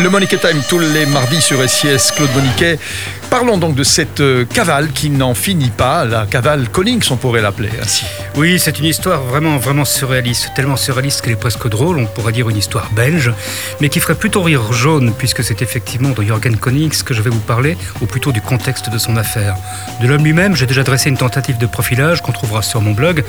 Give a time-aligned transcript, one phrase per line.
[0.00, 2.80] Le Monique Time tous les mardis sur SIS Claude Moniquet.
[3.30, 7.42] Parlons donc de cette euh, cavale qui n'en finit pas, la cavale Collings, on pourrait
[7.42, 8.04] l'appeler ainsi.
[8.36, 12.32] Oui, c'est une histoire vraiment, vraiment surréaliste, tellement surréaliste qu'elle est presque drôle, on pourrait
[12.32, 13.32] dire une histoire belge,
[13.80, 17.30] mais qui ferait plutôt rire jaune, puisque c'est effectivement de Jürgen Konings que je vais
[17.30, 19.56] vous parler, ou plutôt du contexte de son affaire.
[20.00, 23.24] De l'homme lui-même, j'ai déjà dressé une tentative de profilage qu'on trouvera sur mon blog,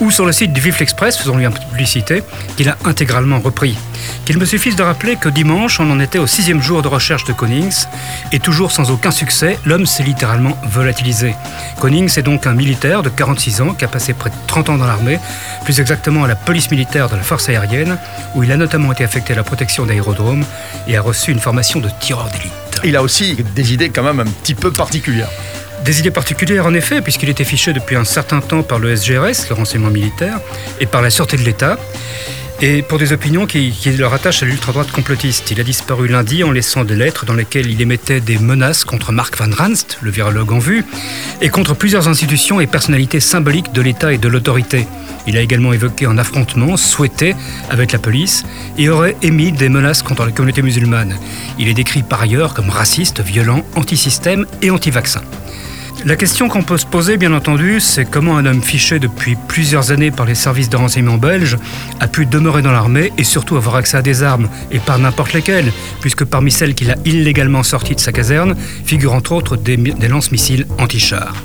[0.00, 2.22] ou sur le site du Vif Express, faisons-lui un publicité,
[2.56, 3.76] qu'il a intégralement repris.
[4.24, 7.24] Qu'il me suffise de rappeler que dimanche, on en était au sixième jour de recherche
[7.24, 7.86] de Konings,
[8.30, 11.34] et toujours sans aucun succès, l'homme s'est littéralement volatilisé.
[11.80, 14.78] Konings est donc un militaire de 46 ans qui a passé près de 30 ans
[14.78, 15.18] dans l'armée,
[15.64, 17.96] plus exactement à la police militaire de la force aérienne,
[18.34, 20.44] où il a notamment été affecté à la protection d'aérodromes
[20.86, 22.52] et a reçu une formation de tireur d'élite.
[22.84, 25.30] Il a aussi des idées quand même un petit peu particulières.
[25.84, 29.48] Des idées particulières en effet, puisqu'il était fiché depuis un certain temps par le SGRS,
[29.48, 30.38] le renseignement militaire,
[30.80, 31.78] et par la Sûreté de l'État
[32.60, 35.50] et pour des opinions qui, le rattachent à l'ultra-droite complotiste.
[35.50, 39.12] Il a disparu lundi en laissant des lettres dans lesquelles il émettait des menaces contre
[39.12, 40.84] Mark Van Ranst, le virologue en vue,
[41.40, 44.86] et contre plusieurs institutions et personnalités symboliques de l'État et de l'autorité.
[45.26, 47.34] Il a également évoqué un affrontement souhaité
[47.70, 48.44] avec la police
[48.78, 51.16] et aurait émis des menaces contre la communauté musulmane.
[51.58, 55.22] Il est décrit par ailleurs comme raciste, violent, anti-système et anti-vaccin.
[56.06, 59.90] La question qu'on peut se poser, bien entendu, c'est comment un homme fiché depuis plusieurs
[59.90, 61.56] années par les services de renseignement belges
[61.98, 65.32] a pu demeurer dans l'armée et surtout avoir accès à des armes, et pas n'importe
[65.32, 69.78] lesquelles, puisque parmi celles qu'il a illégalement sorties de sa caserne figurent entre autres des,
[69.78, 71.36] des lance-missiles anti-chars.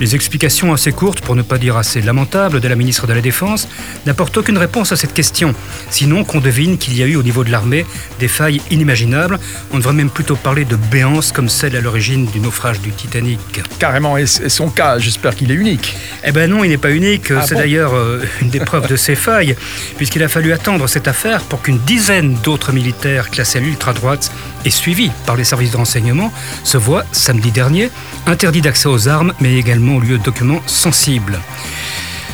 [0.00, 3.20] Les explications assez courtes, pour ne pas dire assez lamentables, de la ministre de la
[3.20, 3.68] Défense
[4.06, 5.54] n'apportent aucune réponse à cette question,
[5.90, 7.84] sinon qu'on devine qu'il y a eu au niveau de l'armée
[8.18, 9.38] des failles inimaginables.
[9.72, 13.40] On devrait même plutôt parler de béance comme celle à l'origine du naufrage du Titanic.
[13.78, 15.96] Carrément, et son cas, j'espère qu'il est unique.
[16.24, 17.30] Eh ben non, il n'est pas unique.
[17.30, 19.56] Ah C'est d'ailleurs euh, une des preuves de ses failles,
[19.96, 24.32] puisqu'il a fallu attendre cette affaire pour qu'une dizaine d'autres militaires classés à l'ultra-droite
[24.64, 26.32] et suivis par les services de renseignement
[26.64, 27.90] se voient, samedi dernier,
[28.26, 31.38] interdits d'accès aux armes, mais également au lieu de documents sensibles.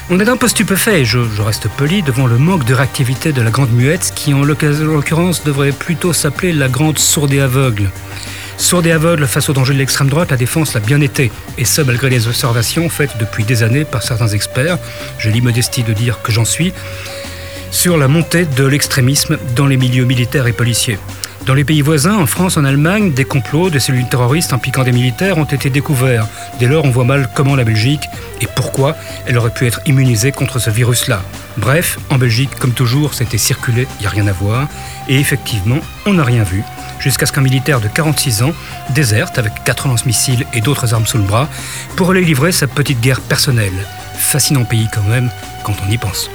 [0.09, 3.42] On est un peu stupéfait, je, je, reste poli, devant le manque de réactivité de
[3.42, 7.91] la Grande Muette, qui en l'occurrence devrait plutôt s'appeler la Grande Sourde et Aveugle.
[8.58, 11.64] Sourde et aveugle face au danger de l'extrême droite, la défense l'a bien été, et
[11.64, 14.78] ce malgré les observations faites depuis des années par certains experts,
[15.19, 16.72] j'ai l'immodestie de dire que j'en suis,
[17.70, 20.98] sur la montée de l'extrémisme dans les milieux militaires et policiers.
[21.46, 24.90] Dans les pays voisins, en France, en Allemagne, des complots de cellules terroristes impliquant des
[24.90, 26.26] militaires ont été découverts.
[26.58, 28.02] Dès lors, on voit mal comment la Belgique
[28.40, 28.96] et pourquoi
[29.26, 31.22] elle aurait pu être immunisée contre ce virus-là.
[31.56, 34.66] Bref, en Belgique, comme toujours, c'était circulé, il n'y a rien à voir.
[35.08, 36.64] Et effectivement, on n'a rien vu.
[36.98, 38.52] Jusqu'à ce qu'un militaire de 46 ans
[38.90, 41.48] déserte avec quatre lance-missiles et d'autres armes sous le bras
[41.94, 43.86] pour aller livrer sa petite guerre personnelle.
[44.14, 45.30] Fascinant pays quand même,
[45.62, 46.28] quand on y pense.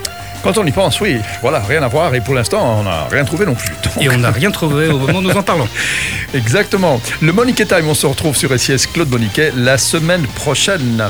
[0.44, 2.14] Quand on y pense, oui, voilà, rien à voir.
[2.16, 3.74] Et pour l'instant, on n'a rien trouvé non plus.
[4.00, 5.68] Et on n'a rien trouvé au moment où nous en parlons.
[6.34, 7.00] Exactement.
[7.22, 11.10] Le Monique Time, on se retrouve sur SIS Claude Moniquet la semaine prochaine.